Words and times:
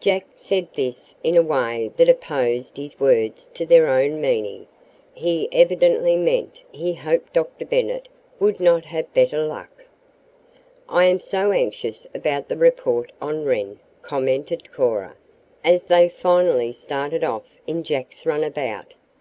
Jack 0.00 0.26
said 0.34 0.66
this 0.74 1.14
in 1.22 1.36
a 1.36 1.40
way 1.42 1.92
that 1.96 2.08
opposed 2.08 2.76
his 2.76 2.98
words 2.98 3.46
to 3.54 3.64
their 3.64 3.86
own 3.86 4.20
meaning. 4.20 4.66
He 5.14 5.48
evidently 5.52 6.16
meant 6.16 6.60
he 6.72 6.94
hoped 6.94 7.32
Dr. 7.32 7.64
Bennet 7.64 8.08
would 8.40 8.58
not 8.58 8.84
have 8.86 9.14
better 9.14 9.38
luck. 9.38 9.84
"I 10.88 11.04
am 11.04 11.20
so 11.20 11.52
anxious 11.52 12.08
about 12.12 12.48
the 12.48 12.56
report 12.56 13.12
on 13.22 13.44
Wren," 13.44 13.78
commented 14.02 14.72
Cora, 14.72 15.14
as 15.62 15.84
they 15.84 16.08
finally 16.08 16.72
started 16.72 17.22
off 17.22 17.44
in 17.68 17.84
Jack's 17.84 18.26
runabout. 18.26 18.94